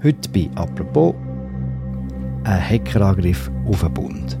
[0.00, 1.12] Heute bei «Apropos»
[2.44, 4.38] ein Hackerangriff auf den Bund.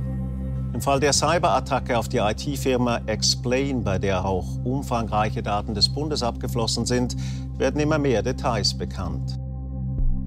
[0.72, 6.22] Im Fall der Cyberattacke auf die IT-Firma Explain, bei der auch umfangreiche Daten des Bundes
[6.22, 7.16] abgeflossen sind,
[7.58, 9.36] werden immer mehr Details bekannt.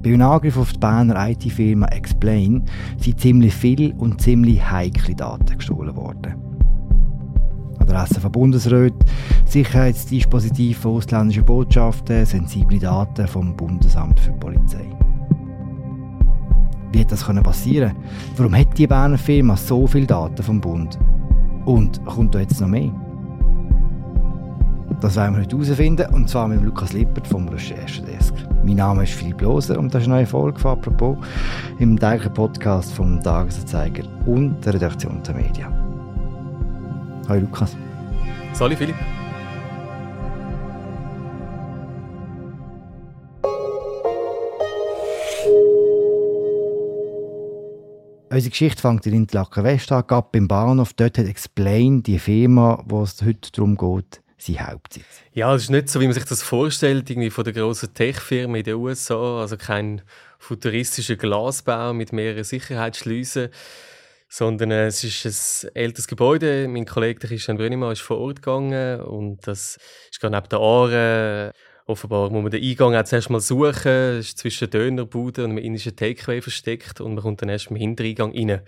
[0.04, 2.66] Bei einem Angriff auf die Berner IT-Firma Explain
[2.98, 6.36] sind ziemlich viele und ziemlich heikle Daten gestohlen worden.
[7.80, 9.00] Adressen von Bundesräten,
[9.46, 14.90] Sicherheitsdispositive von ausländischen Botschaften, sensible Daten vom Bundesamt für Polizei.
[16.92, 17.96] Wie hätte das passieren
[18.36, 20.98] Warum hat die Berner Firma so viele Daten vom Bund?
[21.66, 22.92] Und kommt da jetzt noch mehr?
[25.00, 28.34] Das werden wir heute herausfinden, und zwar mit Lukas Lippert vom Recherchedesk.
[28.64, 31.18] Mein Name ist Philipp Loser und das ist eine neue Folge von «Apropos»
[31.80, 35.68] im täglichen Podcast vom Tagesanzeiger und der Redaktion der Medien.
[37.28, 37.76] Hallo Lukas.
[38.54, 38.96] Salut Philipp.
[48.32, 50.94] Unsere Geschichte fängt in Interlaken West an, ab beim Bahnhof.
[50.94, 55.04] Dort hat Explain, die Firma, wo es heute darum geht, sein Hauptsitz.
[55.34, 58.60] Ja, es ist nicht so, wie man sich das vorstellt, irgendwie von der großen Tech-Firma
[58.60, 59.42] in den USA.
[59.42, 60.02] Also kein
[60.40, 63.50] futuristischer Glasbau mit mehreren Sicherheitsschleusen,
[64.30, 66.70] sondern äh, es ist ein älteres Gebäude.
[66.70, 69.78] Mein Kollege Christian Brünnimann ist vor Ort gegangen und das
[70.10, 71.52] ist gerade neben der Aare
[71.92, 73.92] Offenbar muss man den Eingang auch zuerst mal suchen.
[73.92, 77.76] Es ist zwischen Dönerbuden und einem indischen Takeaway versteckt und man kommt dann erst im
[77.76, 78.62] Hintereingang rein.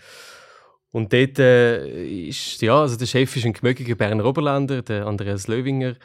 [0.92, 5.48] Und dort äh, ist, ja, also der Chef ist ein gemögiger Berner Oberländer, der Andreas
[5.48, 5.96] Löwinger.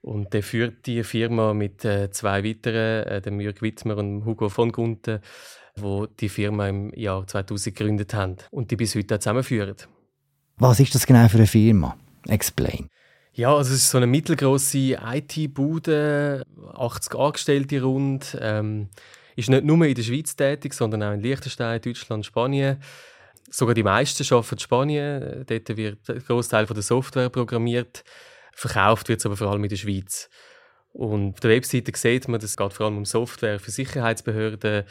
[0.00, 4.48] Und der führt die Firma mit äh, zwei weiteren, äh, dem Jörg Wittmer und Hugo
[4.48, 5.20] von Gunten,
[5.76, 9.76] wo die Firma im Jahr 2000 gegründet haben und die bis heute auch zusammenführen.
[10.56, 11.96] Was ist das genau für eine Firma?
[12.26, 12.88] Explain.
[13.34, 16.44] Ja, also es ist so eine mittelgroße IT-Bude,
[16.74, 18.36] 80 Angestellte rund.
[18.38, 18.88] Ähm,
[19.36, 22.76] ist nicht nur in der Schweiz tätig, sondern auch in Liechtenstein, Deutschland, Spanien.
[23.50, 25.46] Sogar die meisten arbeiten in Spanien.
[25.46, 28.04] Dort wird ein Großteil der Software programmiert.
[28.52, 30.28] Verkauft wird es aber vor allem in der Schweiz.
[30.92, 34.84] Und auf der Webseite sieht man, es geht vor allem um Software für Sicherheitsbehörden,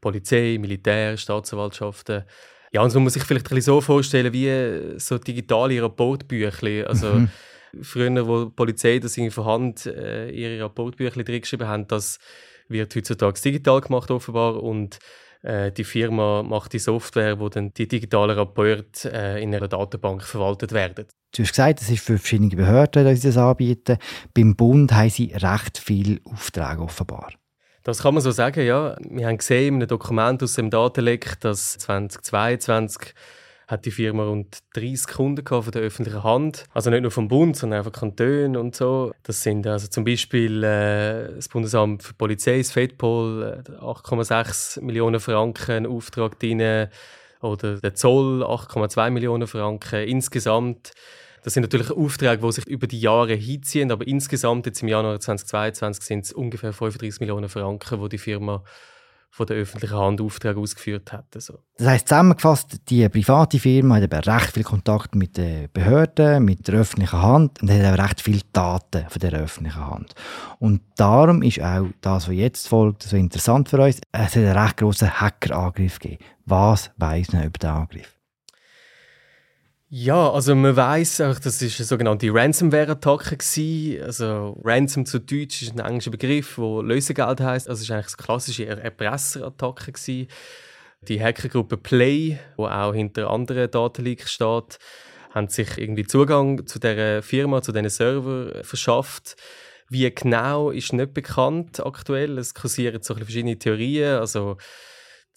[0.00, 2.22] Polizei, Militär, Staatsanwaltschaften.
[2.70, 6.88] Ja, und so muss man sich vielleicht ein bisschen so vorstellen wie so digitale Rapportbücher.
[6.88, 7.30] Also mhm
[7.80, 12.18] früher, wo die Polizei das irgendwie von Hand äh, ihre Rapportbücher drin geschrieben haben, das
[12.68, 14.98] wird heutzutage digital gemacht offenbar und
[15.42, 20.22] äh, die Firma macht die Software, wo dann die digitalen Rapporte äh, in einer Datenbank
[20.22, 21.06] verwaltet werden.
[21.34, 23.98] Du hast gesagt, es ist für verschiedene Behörden, die das anbieten.
[24.34, 27.32] Beim Bund haben sie recht viele Aufträge offenbar.
[27.84, 28.96] Das kann man so sagen, ja.
[29.00, 33.14] Wir haben gesehen in einem Dokument aus dem Datenleck, dass 2022
[33.68, 36.64] hat die Firma rund 30 Kunden von der öffentlichen Hand.
[36.72, 39.12] Also nicht nur vom Bund, sondern einfach Kantone und so.
[39.22, 45.20] Das sind also zum Beispiel äh, das Bundesamt für Polizei, das FEDPOL, 8,6 äh, Millionen
[45.20, 46.88] Franken Auftrag drin.
[47.40, 50.08] Oder der Zoll, 8,2 Millionen Franken.
[50.08, 50.92] Insgesamt
[51.44, 55.20] das sind natürlich Aufträge, die sich über die Jahre hinziehen, aber insgesamt jetzt im Januar
[55.20, 58.64] 2022 sind es ungefähr 35 Millionen Franken, die die Firma
[59.30, 61.26] von der öffentlichen Hand Aufträge ausgeführt hat.
[61.34, 61.58] Also.
[61.76, 66.66] Das heißt zusammengefasst, die private Firma hat eben recht viel Kontakt mit den Behörden, mit
[66.66, 70.14] der öffentlichen Hand und hat auch recht viele Daten von der öffentlichen Hand.
[70.58, 74.00] Und darum ist auch das, was jetzt folgt, so interessant für uns.
[74.12, 76.24] Es hat einen recht grossen Hackerangriff gegeben.
[76.46, 78.17] Was weiß man über den Angriff?
[79.90, 85.72] Ja, also man weiß auch, das ist eine sogenannte Ransomware-Attacke Also Ransom zu Deutsch ist
[85.72, 87.70] ein englischer Begriff, wo Lösegeld heißt.
[87.70, 90.26] Also es ist eigentlich eine klassische Erpresserattacke
[91.08, 94.78] Die Hackergruppe Play, wo auch hinter anderen Datenleaks steht,
[95.30, 99.36] haben sich irgendwie Zugang zu der Firma, zu diesen Server verschafft.
[99.88, 102.36] Wie genau ist nicht bekannt aktuell.
[102.36, 104.18] Es kursieren so verschiedene Theorien.
[104.18, 104.58] Also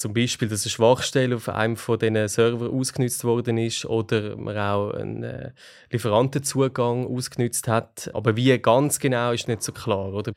[0.01, 4.57] zum Beispiel, dass eine Schwachstelle auf einem von diesen Servern ausgenutzt worden ist oder man
[4.57, 5.51] auch einen äh,
[5.91, 8.09] Lieferantenzugang ausgenutzt hat.
[8.15, 10.11] Aber wie ganz genau ist nicht so klar.
[10.11, 10.33] Oder?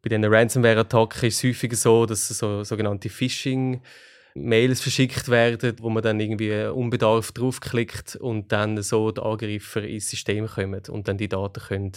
[0.00, 3.82] Bei diesen Ransomware-Attacken ist es häufig so, dass so sogenannte Phishing
[4.34, 10.08] Mails verschickt werden, wo man dann irgendwie unbedarft draufklickt und dann so die Angreifer ins
[10.08, 11.92] System kommen und dann die Daten können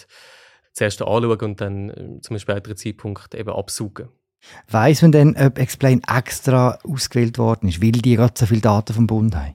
[0.73, 4.09] zuerst anschauen und dann äh, zum späteren Zeitpunkt eben absaugen.
[4.69, 8.93] Weiß man denn, ob Explain extra ausgewählt worden ist, weil die gerade so viele Daten
[8.93, 9.53] vom Bund haben?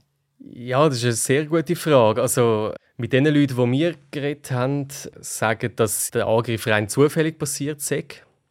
[0.52, 2.22] Ja, das ist eine sehr gute Frage.
[2.22, 4.88] Also mit den Leuten, die wir geredet haben,
[5.20, 8.04] sagen, dass der Angriff rein zufällig passiert sei.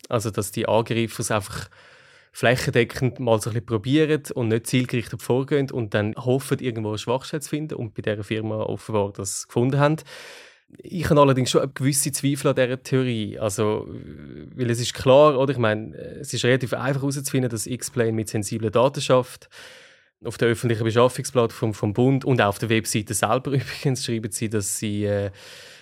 [0.08, 1.70] Also dass die Angreifer es einfach
[2.32, 6.98] flächendeckend mal so ein bisschen probieren und nicht zielgerichtet vorgehen und dann hoffen, irgendwo eine
[6.98, 9.98] Schwachstelle zu finden und bei dieser Firma offenbar das gefunden haben.
[10.78, 13.40] Ich habe allerdings schon gewisse Zweifel an dieser Theorie.
[13.40, 13.88] Also,
[14.56, 15.52] weil es ist klar, oder?
[15.52, 19.50] Ich meine, es ist relativ einfach herauszufinden, dass X-Plane mit sensiblen Daten schafft.
[20.24, 24.50] Auf der öffentlichen Beschaffungsplattform vom Bund und auch auf der Webseite selber übrigens schreiben sie,
[24.50, 25.32] dass sie äh,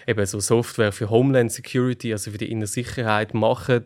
[0.08, 3.86] eben so Software für Homeland Security, also für die innere Sicherheit machen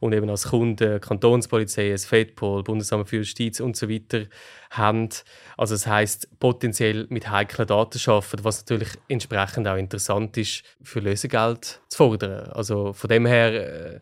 [0.00, 4.24] und eben als Kunden Kantonspolizei, das FEDPOL, Bundesamt für Justiz und so weiter
[4.70, 5.10] haben.
[5.58, 11.00] Also das heißt potenziell mit heiklen Daten arbeiten, was natürlich entsprechend auch interessant ist für
[11.00, 12.50] Lösegeld zu fordern.
[12.52, 14.00] Also von dem her äh,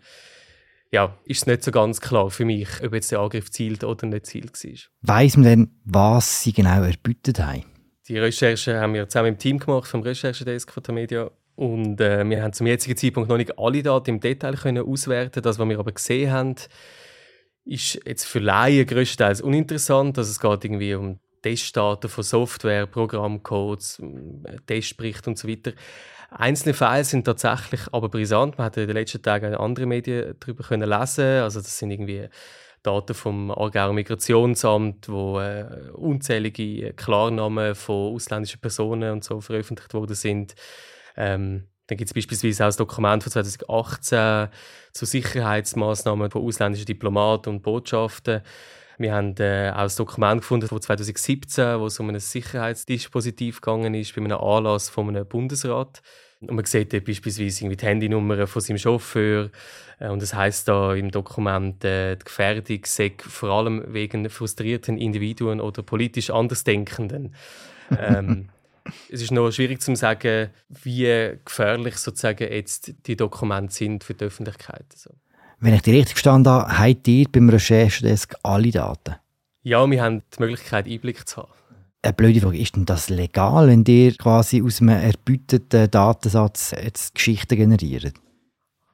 [0.93, 4.07] ja, ist es nicht so ganz klar für mich, ob jetzt der Angriff zielt oder
[4.07, 4.73] nicht zielt war.
[5.03, 7.65] Weiss man denn, was sie genau erbütet haben?
[8.09, 11.31] Die Recherche haben wir zusammen im Team gemacht, vom Recherchedesk von der Media.
[11.57, 15.43] Und äh, wir haben zum jetzigen Zeitpunkt noch nicht alle Daten im Detail können auswerten.
[15.43, 16.55] Das, was wir aber gesehen haben,
[17.65, 20.19] ist jetzt für Laien größtenteils uninteressant.
[20.19, 24.03] Also es geht irgendwie um Testdaten von Software, Programmcodes,
[24.67, 25.73] Testberichte und so weiter.
[26.31, 28.59] Einzelne Files sind tatsächlich aber brisant.
[28.59, 31.43] Man hat in den letzten Tagen andere Medien darüber können lesen.
[31.43, 32.29] Also das sind irgendwie
[32.83, 40.15] Daten vom Aargauer Migrationsamt, wo äh, unzählige Klarnamen von ausländischen Personen und so veröffentlicht worden
[40.15, 40.55] sind.
[41.17, 44.49] Ähm, dann gibt es beispielsweise auch ein Dokument von 2018
[44.93, 48.43] zu Sicherheitsmaßnahmen von ausländischen Diplomaten und Botschaften.
[48.99, 53.95] Wir haben äh, auch ein Dokument gefunden von 2017, wo es um ein Sicherheitsdispositiv gegangen
[53.95, 56.01] ist bei einem Anlass von einem Bundesrat.
[56.41, 59.51] Und man sieht dort beispielsweise die Handynummer von seinem Chauffeur.
[59.99, 64.99] Äh, und es heißt da im Dokument, äh, die Gefährdung sei vor allem wegen frustrierten
[64.99, 67.35] Individuen oder politisch Andersdenkenden.
[67.99, 68.49] ähm,
[69.11, 74.25] es ist noch schwierig zu sagen, wie gefährlich sozusagen jetzt die Dokumente sind für die
[74.25, 74.87] Öffentlichkeit.
[74.93, 75.11] Also.
[75.59, 79.17] Wenn ich die richtig verstanden habe, habt ihr beim Recherchedesk alle Daten?
[79.63, 81.53] Ja, wir haben die Möglichkeit, Einblick zu haben.
[82.03, 87.15] Eine blöde Frage, ist denn das legal, wenn ihr quasi aus einem erbeuteten Datensatz jetzt
[87.15, 88.15] Geschichten generiert?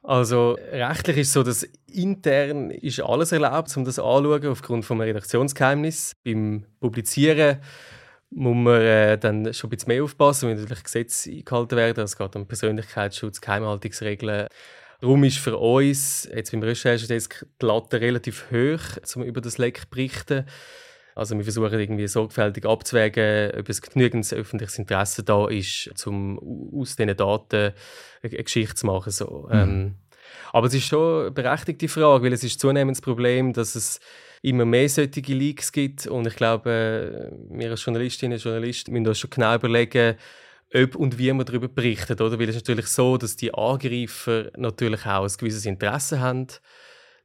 [0.01, 4.99] Also rechtlich ist es so, dass intern ist alles erlaubt, um das anzuschauen, aufgrund vom
[4.99, 6.15] Redaktionsgeheimnis.
[6.25, 7.59] Beim Publizieren
[8.35, 12.03] muss man äh, dann schon ein bisschen mehr aufpassen, weil natürlich Gesetze eingehalten werden.
[12.03, 14.47] Es geht um Persönlichkeitsschutz, Geheimhaltungsregeln.
[15.01, 19.81] Darum ist für uns jetzt beim Recherchedesk die Latte relativ hoch, um über das Leck
[19.81, 20.45] zu berichten.
[21.15, 26.39] Also wir versuchen irgendwie sorgfältig abzuwägen, ob es genügend öffentliches Interesse da ist, um
[26.73, 27.73] aus diesen Daten
[28.23, 29.11] eine Geschichte zu machen.
[29.11, 29.47] So.
[29.51, 29.53] Mhm.
[29.53, 29.95] Ähm,
[30.51, 33.99] aber es ist schon eine berechtigte Frage, weil es ist zunehmend das Problem, dass es
[34.41, 36.05] immer mehr solche Leaks gibt.
[36.05, 40.15] Und ich glaube, wir als Journalistinnen und Journalisten müssen uns schon genau überlegen,
[40.73, 42.19] ob und wie man darüber berichtet.
[42.19, 42.37] Oder?
[42.39, 46.47] Weil es ist natürlich so, dass die Angreifer natürlich auch ein gewisses Interesse haben,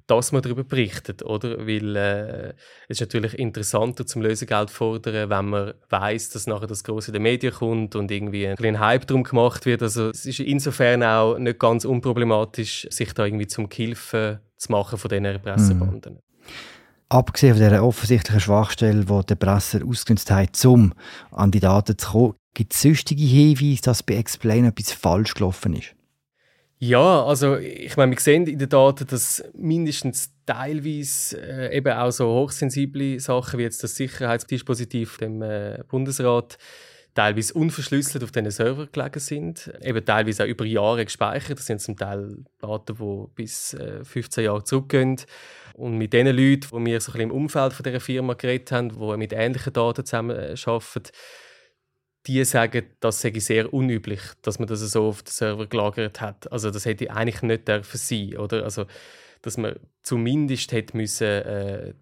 [0.09, 1.23] dass man darüber berichtet.
[1.23, 1.67] Oder?
[1.67, 2.49] Weil äh,
[2.89, 7.23] es ist natürlich interessanter zum Lösegeld fordern, wenn man weiß, dass nachher das Große den
[7.23, 9.83] Medien kommt und irgendwie ein kleiner Hype darum gemacht wird.
[9.83, 14.99] Also es ist insofern auch nicht ganz unproblematisch, sich da irgendwie zum Gehilfen zu machen
[14.99, 16.15] von diesen Pressebanden.
[16.15, 16.21] Mhm.
[17.11, 20.93] Abgesehen von dieser offensichtlichen Schwachstelle, die der Presser ausgenutzt hat, um
[21.31, 25.75] an die Daten zu kommen, gibt es sonstige Hinweise, dass bei Explain etwas falsch gelaufen
[25.75, 25.95] ist?
[26.81, 32.13] Ja, also ich meine, wir sehen in den Daten, dass mindestens teilweise äh, eben auch
[32.13, 36.57] so hochsensible Sachen wie jetzt das Sicherheitsdispositiv dem äh, Bundesrat
[37.15, 41.59] teilweise unverschlüsselt auf diesen Server gelegen sind, eben teilweise auch über Jahre gespeichert.
[41.59, 45.21] Das sind zum Teil Daten, die bis äh, 15 Jahre zurückgehen.
[45.75, 48.71] Und mit den Leuten, die wir so ein bisschen im Umfeld von dieser Firma geredet
[48.71, 51.11] haben, die mit ähnlichen Daten zusammenarbeiten,
[52.29, 56.51] die sagen, das sei sehr unüblich, dass man das so auf den Server gelagert hat.
[56.53, 58.65] Also das hätte eigentlich nicht dürfen sein, oder?
[58.65, 58.85] Also
[59.43, 61.93] dass man zumindest hätte müssen, äh,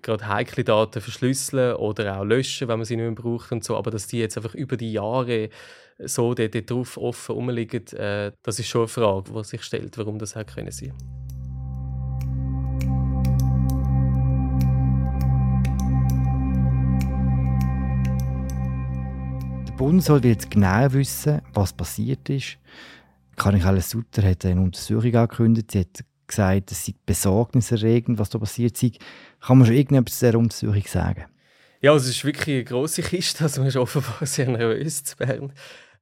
[0.00, 3.76] gerade heikle Daten verschlüsseln oder auch löschen, wenn man sie nicht mehr braucht und so.
[3.76, 5.50] Aber dass die jetzt einfach über die Jahre
[5.98, 10.18] so dort drauf offen rumliegen, äh, das ist schon eine Frage, die sich stellt, warum
[10.18, 10.94] das hätte können sein.
[19.76, 22.56] Bundesrat will jetzt genau wissen, was passiert ist.
[23.36, 25.70] Karin Sutter hat eine Untersuchung angekündigt.
[25.70, 28.98] Sie hat gesagt, es sei besorgniserregend, was da passiert ist.
[29.40, 31.26] Kann man schon irgendetwas zu dieser Untersuchung sagen?
[31.82, 33.44] Ja, es ist wirklich eine grosse Kiste.
[33.44, 35.52] Also man ist offenbar sehr nervös zu Bern.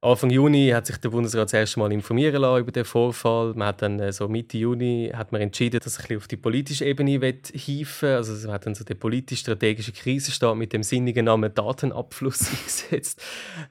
[0.05, 3.53] Anfang Juni hat sich der Bundesrat das erste Mal informieren lassen über den Vorfall.
[3.55, 6.85] Man hat dann äh, so Mitte Juni hat man entschieden, dass er auf die politische
[6.85, 7.19] Ebene
[7.53, 13.19] hieven Also man hat dann so den politisch-strategischen Krisenstab mit dem sinnigen Namen Datenabfluss eingesetzt.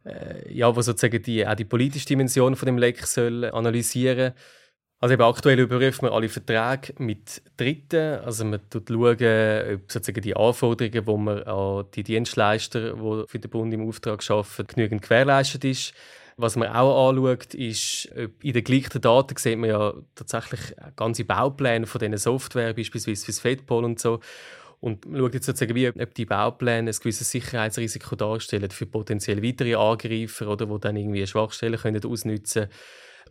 [0.05, 4.35] Äh, ja, wo sozusagen die, auch die politische Dimension von dem Leck soll analysieren
[5.00, 8.21] also eben aktuell überprüft man alle Verträge mit Dritten.
[8.21, 13.50] Also man schaut, ob sozusagen die Anforderungen, die man an die Dienstleister, die für den
[13.50, 15.93] Bund im Auftrag arbeiten, genügend gewährleistet ist.
[16.37, 18.07] Was man auch anschaut, ist,
[18.43, 23.41] in den gleichen Daten sieht man ja tatsächlich ganze Baupläne von diesen Software, beispielsweise fürs
[23.41, 24.21] FedPol und so.
[24.85, 29.43] Und man schaut jetzt sozusagen, wie, ob die Baupläne ein gewisses Sicherheitsrisiko darstellen für potenziell
[29.43, 32.67] weitere Angreifer oder wo dann irgendwie Schwachstellen können ausnutzen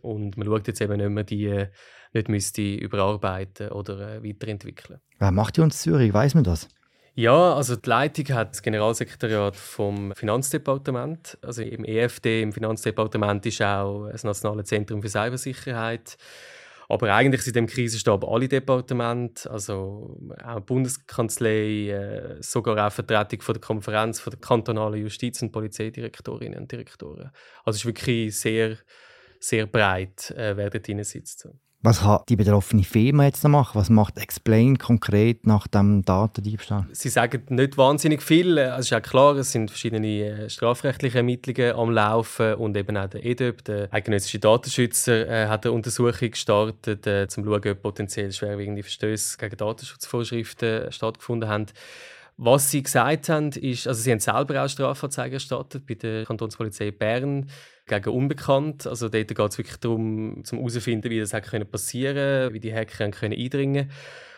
[0.02, 1.68] Und man schaut jetzt eben, ob man die äh,
[2.12, 5.00] nicht müsste überarbeiten oder äh, weiterentwickeln.
[5.20, 6.12] Wer macht die uns Zürich?
[6.12, 6.68] Weiß man das?
[7.16, 11.38] Ja, also die Leitung hat das Generalsekretariat vom Finanzdepartement.
[11.42, 16.16] Also im EFD, im Finanzdepartement, ist auch das Nationale Zentrum für Cybersicherheit.
[16.88, 23.42] Aber eigentlich sind im Krisenstab alle Departemente, also auch die Bundeskanzlei, äh, sogar auch Vertretung
[23.42, 27.30] von der Konferenz von der kantonalen Justiz- und Polizeidirektorinnen und Direktoren.
[27.64, 28.76] Also es ist wirklich sehr,
[29.38, 31.48] sehr breit, äh, wer dort sitzt.
[31.86, 33.78] Was kann die betroffene Firma jetzt noch machen?
[33.78, 36.86] Was macht Explain konkret nach dem Datendiebstahl?
[36.92, 38.56] Sie sagen nicht wahnsinnig viel.
[38.56, 43.10] Es ist auch klar, es sind verschiedene äh, strafrechtliche Ermittlungen am Laufen und eben auch
[43.10, 47.82] der EDÖP, der eidgenössische Datenschützer, äh, hat eine Untersuchung gestartet, äh, um zu schauen, ob
[47.82, 51.66] potenziell schwerwiegende Verstöße gegen Datenschutzvorschriften stattgefunden haben.
[52.36, 56.90] Was sie gesagt haben, ist, also sie haben selber auch Strafanzeigen erstattet bei der Kantonspolizei
[56.90, 57.48] Bern
[57.86, 58.88] gegen Unbekannt.
[58.88, 63.08] Also dort geht es wirklich darum, zum herauszufinden, wie das passieren konnte, wie die Hacker
[63.10, 63.90] können eindringen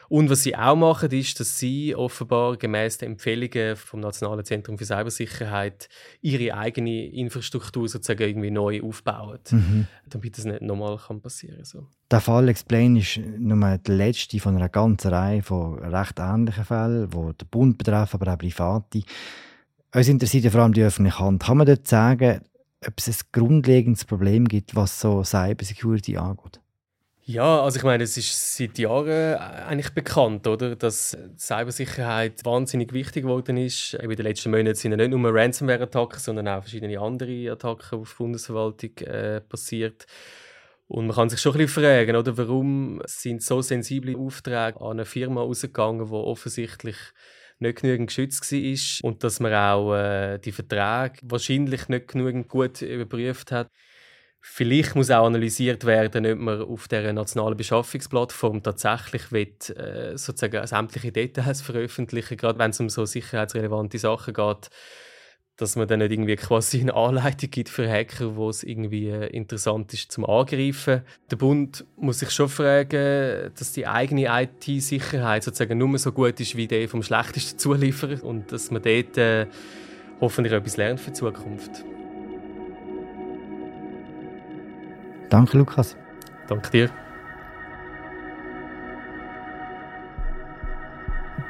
[0.09, 4.79] und was sie auch machen, ist, dass sie offenbar gemäß den Empfehlungen vom Nationalen Zentrum
[4.79, 5.89] für Cybersicherheit
[6.21, 9.87] ihre eigene Infrastruktur sozusagen irgendwie neu aufbauen, mhm.
[10.09, 11.65] damit das nicht nochmal passieren kann.
[11.65, 11.87] So.
[12.11, 17.11] Der Fall Explain ist nur der letzte von einer ganzen Reihe von recht ähnlichen Fällen,
[17.11, 19.03] die den Bund betreffen, aber auch Private.
[19.95, 21.43] Uns interessiert ja vor allem die öffentliche Hand.
[21.43, 22.43] Kann man dort sagen,
[22.87, 26.61] ob es ein grundlegendes Problem gibt, was so Cybersecurity angeht?
[27.29, 29.35] Ja, also ich meine, es ist seit Jahren äh,
[29.67, 33.95] eigentlich bekannt, oder, dass Cybersicherheit wahnsinnig wichtig geworden ist.
[33.95, 38.11] In den letzten Monaten sind ja nicht nur Ransomware-Attacken, sondern auch verschiedene andere Attacken auf
[38.13, 40.07] die Bundesverwaltung äh, passiert.
[40.87, 44.93] Und man kann sich schon ein bisschen fragen, oder, warum sind so sensible Aufträge an
[44.93, 46.97] eine Firma ausgegangen, die offensichtlich
[47.59, 52.83] nicht genügend geschützt war und dass man auch äh, die Verträge wahrscheinlich nicht genügend gut
[52.83, 53.69] überprüft hat.
[54.49, 60.67] Vielleicht muss auch analysiert werden, ob man auf der nationalen Beschaffungsplattform tatsächlich will, äh, sozusagen
[60.67, 64.71] sämtliche Details veröffentlichen, gerade wenn es um so sicherheitsrelevante Sachen geht,
[65.57, 69.27] dass man dann nicht irgendwie quasi eine Anleitung gibt für Hacker, wo es irgendwie äh,
[69.27, 71.03] interessant ist zum Angreifen.
[71.31, 76.57] Der Bund muss sich schon fragen, dass die eigene IT-Sicherheit sozusagen nur so gut ist
[76.57, 79.49] wie die vom schlechtesten Zulieferer und dass man dort äh,
[80.21, 81.85] hoffentlich etwas lernt für die Zukunft.
[85.29, 85.97] Danke, Lukas.
[86.49, 86.91] Danke dir.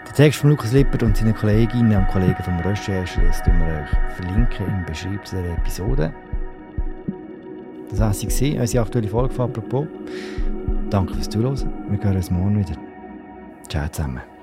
[0.06, 4.14] Den Text von Lukas Lippert und seinen Kolleginnen und Kollegen vom Recherche verlinken wir euch
[4.16, 6.14] verlinken im Beschreibung dieser Episode.
[7.90, 9.87] Das war sie, unsere aktuelle Folge von «Apropos».
[10.90, 11.73] Danke fürs Zuhören.
[11.88, 12.76] Wir hören uns morgen wieder.
[13.68, 14.36] Ciao zusammen.